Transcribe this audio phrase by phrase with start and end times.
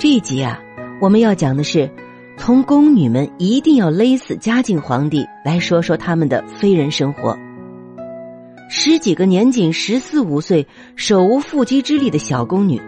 [0.00, 0.58] 这一集啊，
[0.98, 1.90] 我们要讲的是，
[2.38, 7.38] 从宫女们一定要勒死嘉靖皇帝来说说他们的非人生活。
[8.70, 10.66] 十几个年仅十四五岁、
[10.96, 12.80] 手无缚鸡之力的小宫女，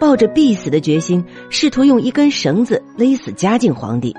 [0.00, 4.12] 抱着必死的决心，试图用一根绳子勒死嘉靖皇帝。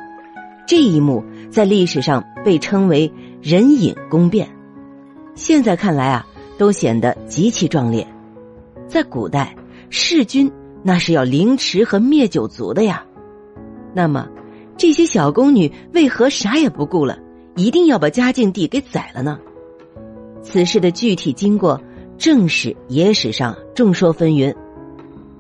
[0.65, 1.21] 这一幕
[1.51, 3.11] 在历史上被称为
[3.43, 4.47] “人影宫变”。
[5.35, 6.25] 现在看来啊，
[6.57, 8.07] 都显得极其壮烈。
[8.87, 9.53] 在古代，
[9.89, 10.49] 弑君
[10.83, 13.03] 那是要凌迟和灭九族的呀。
[13.93, 14.27] 那么，
[14.77, 17.17] 这些小宫女为何啥也不顾了，
[17.55, 19.39] 一定要把嘉靖帝给宰了呢？
[20.41, 21.81] 此事的具体经过，
[22.17, 24.55] 正史、野史上众说纷纭，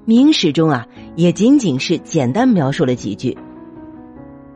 [0.03, 0.85] 明史中啊
[1.15, 3.37] 也仅仅是简单描述了几句。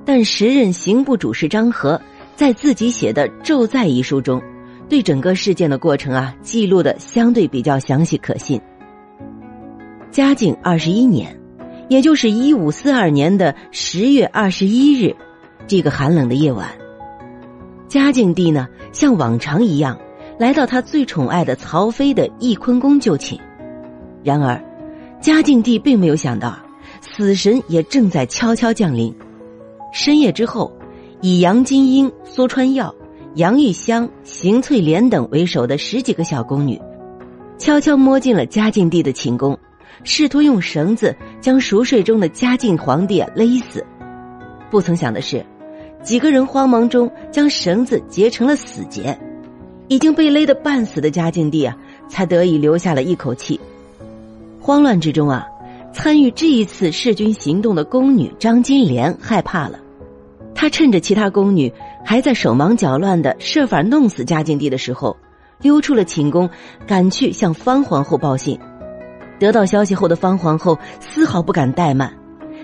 [0.04, 2.02] 但时任刑部主事张和
[2.36, 4.42] 在自己写的《咒载》一书中，
[4.90, 8.60] 对整个事件的过程啊记录的相对比较详细可信。
[10.14, 11.36] 嘉靖二十一年，
[11.90, 15.16] 也就是一五四二年的十月二十一日，
[15.66, 16.70] 这个寒冷的夜晚，
[17.88, 19.98] 嘉靖帝呢像往常一样。
[20.38, 23.40] 来到他最宠爱的曹妃的翊坤宫就寝，
[24.24, 24.64] 然而，
[25.20, 26.60] 嘉靖帝并没有想到，
[27.02, 29.12] 死神也正在悄悄降临。
[29.92, 30.72] 深夜之后，
[31.22, 32.94] 以杨金英、苏川耀、
[33.34, 36.80] 杨玉香、邢翠莲等为首的十几个小宫女，
[37.58, 39.58] 悄悄摸进了嘉靖帝的寝宫，
[40.04, 43.86] 试图用绳子将熟睡中的嘉靖皇帝勒死。
[44.70, 45.46] 不曾想的是，
[46.02, 49.18] 几个人慌忙中将绳子结成了死结。
[49.90, 51.76] 已经被勒得半死的嘉靖帝啊，
[52.08, 53.60] 才得以留下了一口气。
[54.60, 55.46] 慌乱之中啊，
[55.92, 59.78] 参与这一次弑君行动的宫女张金莲害怕了，
[60.56, 61.72] 她趁着其他宫女
[62.04, 65.18] 还在手忙脚乱的设法弄死嘉靖帝的时候，
[65.62, 66.50] 溜出了寝宫，
[66.88, 68.58] 赶去向方皇后报信。
[69.40, 72.14] 得到消息后的方皇后丝毫不敢怠慢，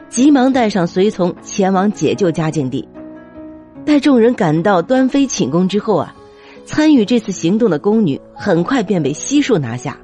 [0.09, 2.87] 急忙带上随从前往解救嘉靖帝。
[3.85, 6.15] 待众人赶到端妃寝宫之后啊。
[6.65, 9.97] 参与这次行动的宫女很快便被悉数拿下。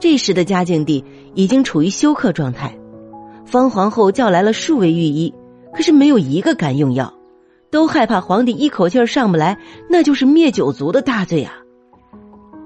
[0.00, 2.76] 这时的嘉靖帝已经处于休克状态，
[3.44, 5.32] 方皇后叫来了数位御医，
[5.72, 7.14] 可是没有一个敢用药，
[7.70, 9.56] 都害怕皇帝一口气上不来，
[9.88, 11.52] 那就是灭九族的大罪啊。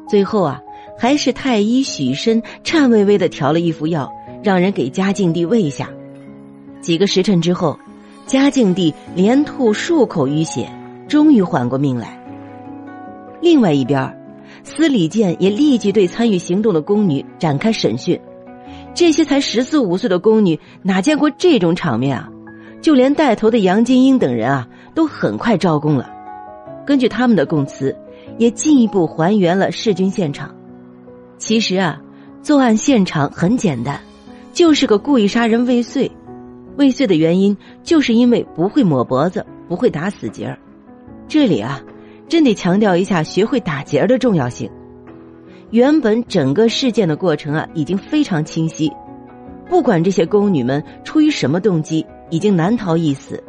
[0.08, 0.58] 最后啊，
[1.00, 4.12] 还是太医许申颤巍巍的调了一副药，
[4.42, 5.88] 让人给嘉靖帝喂下。
[6.82, 7.78] 几个时辰之后，
[8.26, 10.70] 嘉靖帝连吐数口淤血，
[11.08, 12.22] 终于缓过命来。
[13.40, 14.14] 另外一边，
[14.62, 18.20] 司礼监也立即对参与行动的宫女展开审讯。
[18.92, 22.28] 这些才十四五岁的宫女哪见过这种场面啊？
[22.82, 26.10] 就连带头的杨金英等人啊，都很快招供了。
[26.84, 27.96] 根据他们的供词，
[28.36, 30.54] 也进一步还原了弑君现场。
[31.40, 32.00] 其实啊，
[32.40, 33.98] 作案现场很简单，
[34.52, 36.08] 就是个故意杀人未遂。
[36.76, 40.56] 未遂的原因就是因为不会抹脖子，不会打死结儿。
[41.26, 41.82] 这里啊。
[42.28, 44.70] 真得强调一下学会打结儿的重要性。
[45.70, 48.88] 原本整个事件的过程啊，已经非常清晰。
[49.68, 53.42] 不管这些宫女们出于什么动机，已经难逃一死。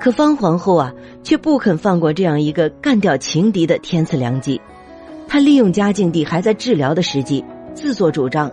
[0.00, 0.92] 可方皇后啊，
[1.22, 4.60] 却不肯放过这样一个干掉情敌的天赐良机。
[5.32, 8.50] 他利用嘉靖帝还在治疗的时机，自作主张，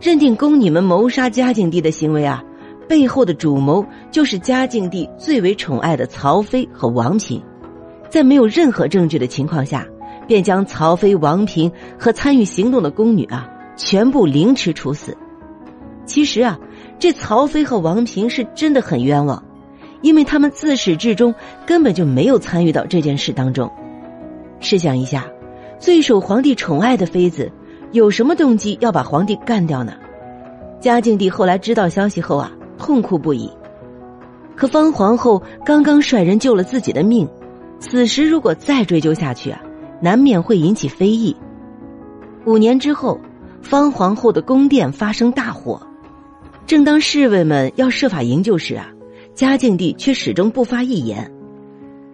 [0.00, 2.42] 认定宫女们谋杀嘉靖帝的行为啊，
[2.88, 7.42] 背后的主谋就是嘉靖帝最为宠爱的曹妃和王嫔。
[8.08, 9.86] 在没有任何证据的情况下，
[10.26, 13.46] 便将曹妃、王嫔和参与行动的宫女啊
[13.76, 15.14] 全部凌迟处死。
[16.06, 16.58] 其实啊，
[16.98, 19.44] 这曹妃和王嫔是真的很冤枉，
[20.00, 21.34] 因为他们自始至终
[21.66, 23.70] 根本就没有参与到这件事当中。
[24.60, 25.26] 试想一下，
[25.84, 27.52] 最受皇帝宠爱的妃子，
[27.92, 29.92] 有什么动机要把皇帝干掉呢？
[30.80, 33.50] 嘉靖帝后来知道消息后啊，痛哭不已。
[34.56, 37.28] 可方皇后刚刚率人救了自己的命。
[37.80, 39.60] 此时如果再追究下去啊，
[40.00, 41.36] 难免会引起非议。
[42.46, 43.20] 五年之后，
[43.60, 45.78] 方皇后的宫殿发生大火，
[46.66, 48.88] 正当侍卫们要设法营救时啊，
[49.34, 51.30] 嘉靖帝却始终不发一言。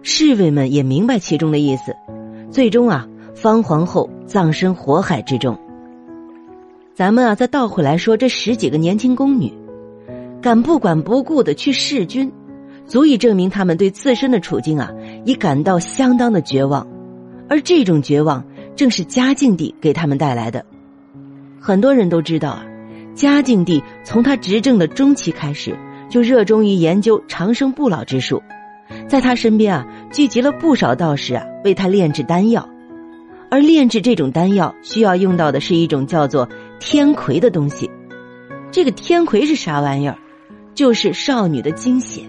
[0.01, 1.95] 侍卫们也明白其中的意思，
[2.51, 5.57] 最终啊，方皇后葬身火海之中。
[6.93, 9.51] 咱们啊，再倒回来说，这十几个年轻宫女，
[10.41, 12.31] 敢不管不顾的去弑君。
[12.85, 14.91] 足以证明他们对自身的处境啊，
[15.23, 16.85] 已感到相当的绝望，
[17.47, 18.43] 而这种绝望
[18.75, 20.65] 正是嘉靖帝给他们带来的。
[21.59, 22.65] 很多人都知道啊，
[23.15, 25.77] 嘉靖帝从他执政的中期开始，
[26.09, 28.43] 就热衷于研究长生不老之术，
[29.07, 32.67] 在他身边啊，聚集了不少道士啊，为他炼制丹药，
[33.51, 36.47] 而炼制这种丹药需要用到的是一种叫做
[36.79, 37.91] 天葵的东西。
[38.71, 40.17] 这个天葵是啥玩意儿？
[40.73, 42.21] 就是少女的精血。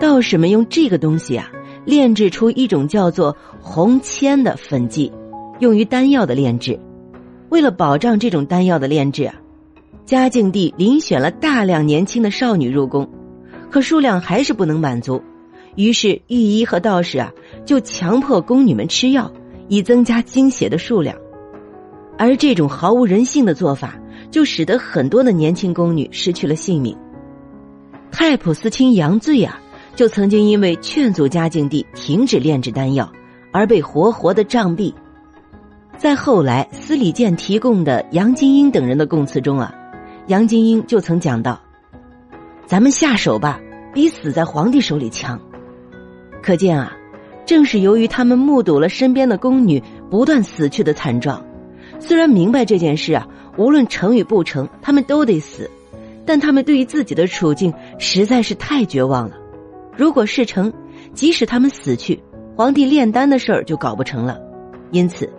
[0.00, 1.50] 道士们用这个东西啊，
[1.84, 5.12] 炼制出一种叫做红铅的粉剂，
[5.58, 6.78] 用于丹药的炼制。
[7.48, 9.34] 为了保障这种丹药的炼制啊，
[10.04, 13.10] 嘉靖帝遴选了大量年轻的少女入宫，
[13.68, 15.20] 可数量还是不能满足，
[15.74, 17.32] 于是御医和道士啊
[17.66, 19.32] 就强迫宫女们吃药，
[19.68, 21.16] 以增加精血的数量。
[22.16, 23.98] 而这种毫无人性的做法，
[24.30, 26.96] 就使得很多的年轻宫女失去了性命。
[28.12, 29.60] 太仆寺卿杨醉啊，
[29.96, 33.10] 就曾经因为劝阻嘉靖帝停止炼制丹药，
[33.52, 34.94] 而被活活的杖毙。
[35.96, 39.74] 在后来司礼监提供的杨金英等人的供词中啊，
[40.28, 41.60] 杨金英就曾讲到
[42.66, 43.60] ：“咱们下手吧，
[43.92, 45.40] 比死在皇帝手里强。”
[46.42, 46.92] 可见啊，
[47.46, 51.44] 正是由于他们目睹了身边的宫女不断死去的惨状。
[52.00, 53.26] 虽然明白这件事啊，
[53.56, 55.70] 无论成与不成，他们都得死，
[56.26, 59.36] 但他们对于自己的处境实在是太绝望了。
[59.96, 60.72] 如果事成，
[61.12, 62.20] 即使他们死去，
[62.56, 64.40] 皇帝炼丹的事儿就搞不成了。
[64.90, 65.30] 因此，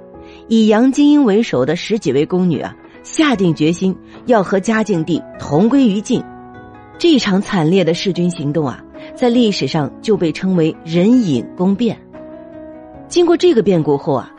[0.47, 6.23] 以杨金英为首的十几位宫女啊，下定决心要和嘉靖帝同归于尽。
[6.97, 8.81] 这场惨烈的弑君行动啊，
[9.15, 11.97] 在历史上就被称为“人隐宫变”。
[13.07, 14.31] 经过这个变故后啊。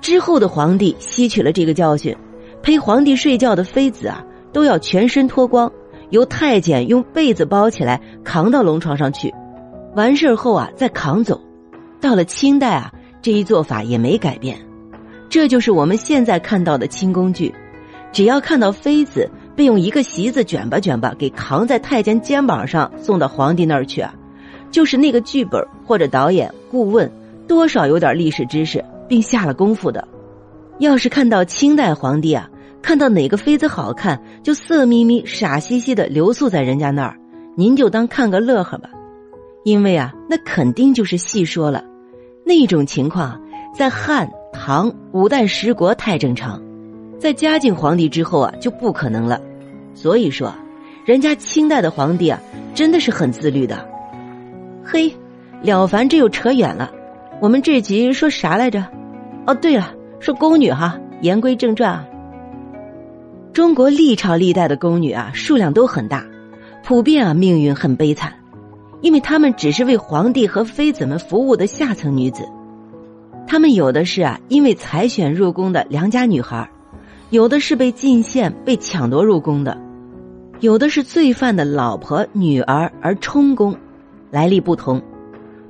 [0.00, 2.14] 之后的皇帝吸取了这个教训，
[2.62, 4.22] 陪皇帝睡觉的妃子啊，
[4.52, 5.72] 都要全身脱光，
[6.10, 9.32] 由太监用被子包起来扛到龙床上去，
[9.96, 11.40] 完事后啊再扛走。
[12.02, 12.92] 到了清代啊，
[13.22, 14.58] 这一做法也没改变，
[15.30, 17.54] 这就是我们现在看到的清宫剧。
[18.12, 24.14] 只要看到妃子被用一个席子卷吧卷吧给扛在太监肩膀上送到皇帝那儿去啊，
[24.74, 27.08] 就是那个剧本或者导演顾问
[27.46, 28.84] 多少有点历史知识。
[29.06, 30.08] 并下了功夫的，
[30.78, 32.48] 要是看到清代皇帝啊，
[32.80, 37.14] 看到哪个妃子好看，就色眯眯、傻兮兮的留宿在人家那儿，
[37.54, 38.88] 您就当看个乐呵吧。
[39.62, 41.84] 因为啊，那肯定就是戏说了。
[42.46, 43.38] 那种情况
[43.76, 46.62] 在汉、唐、五代十国太正常，
[47.18, 49.38] 在嘉靖皇帝之后啊就不可能了。
[49.94, 50.50] 所以说，
[51.04, 52.40] 人家清代的皇帝啊，
[52.74, 53.86] 真的是很自律的。
[54.84, 55.12] 嘿，
[55.62, 56.92] 了凡，这又扯远了。
[57.40, 58.86] 我们这集说啥来着？
[59.46, 60.98] 哦，对了，说宫女哈。
[61.20, 62.06] 言归正传啊，
[63.54, 66.22] 中国历朝历代的宫女啊，数量都很大，
[66.82, 68.34] 普遍啊命运很悲惨，
[69.00, 72.44] 因为她们只是为皇帝和妃子们服务的下层女子。
[73.46, 76.68] 她们有的是啊，因为采选入宫的良家女孩，
[77.30, 79.78] 有的是被进献、被抢夺入宫的，
[80.60, 83.74] 有的是罪犯的老婆、女儿而充宫，
[84.34, 85.00] 来历不同。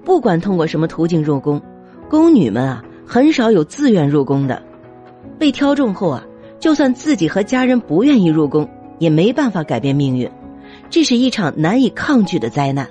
[0.07, 1.61] 不管通过什么途径入宫，
[2.09, 4.63] 宫女们啊很少有自愿入宫的。
[5.39, 6.25] 被挑中后啊，
[6.59, 8.67] 就算自己和家人不愿意入宫，
[8.99, 10.27] 也没办法改变命运。
[10.89, 12.89] 这是一场难以抗拒的灾难。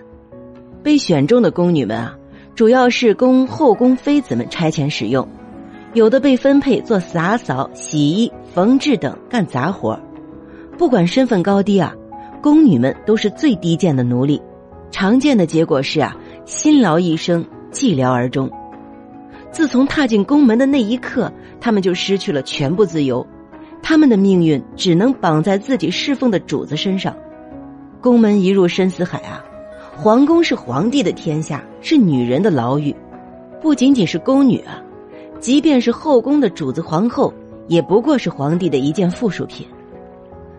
[0.84, 2.16] 被选中的宫女们啊，
[2.54, 5.28] 主要是供后宫妃子们差遣使用，
[5.94, 10.00] 有的被分配做洒扫、洗衣、缝制等干杂活
[10.78, 11.96] 不管身份高低啊，
[12.44, 14.40] 宫女们都是最低贱的奴隶。
[14.94, 16.16] 常见的结果是啊。
[16.46, 18.52] 辛劳一生，寂寥而终。
[19.50, 21.32] 自从踏进宫门的那一刻，
[21.62, 23.26] 他们就失去了全部自由，
[23.82, 27.16] 他们的命运只能绑在自己侍奉的主子身上。
[28.02, 29.42] 宫门一入深似海啊！
[29.96, 32.94] 皇宫是皇帝的天下，是女人的牢狱。
[33.62, 34.84] 不仅仅是宫女啊，
[35.40, 37.34] 即便是后宫的主子皇后，
[37.70, 39.66] 也不过是皇帝的一件附属品。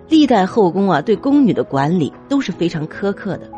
[0.08, 3.50] 历代后宫啊，对宫女的管理都是非常苛刻的。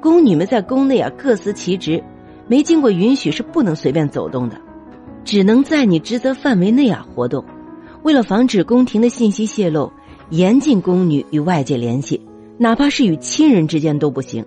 [0.00, 2.02] 宫女们在宫内啊各司其职，
[2.46, 4.56] 没经过允许是不能随便走动的，
[5.24, 7.44] 只能在你职责范围内啊活动。
[8.04, 9.92] 为了防止宫廷的信息泄露，
[10.30, 12.20] 严禁宫女与外界联系，
[12.58, 14.44] 哪怕是与亲人之间都不行。